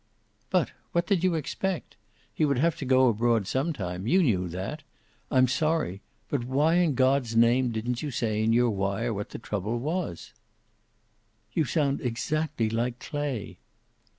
"But 0.49 0.71
what 0.93 1.05
did 1.05 1.23
you 1.23 1.35
expect? 1.35 1.95
He 2.33 2.43
would 2.43 2.57
have 2.57 2.75
to 2.77 2.85
go 2.85 3.07
abroad 3.07 3.45
some 3.45 3.71
time. 3.71 4.07
You 4.07 4.23
knew 4.23 4.47
that. 4.47 4.81
I'm 5.29 5.47
sorry, 5.47 6.01
but 6.27 6.43
why 6.43 6.73
in 6.77 6.95
God's 6.95 7.35
name 7.35 7.71
didn't 7.71 8.01
you 8.01 8.09
say 8.09 8.41
in 8.41 8.51
your 8.51 8.71
wire 8.71 9.13
what 9.13 9.29
the 9.29 9.37
trouble 9.37 9.77
was?" 9.77 10.33
"You 11.53 11.65
sound 11.65 12.01
exactly 12.01 12.67
like 12.67 12.97
Clay." 12.97 13.59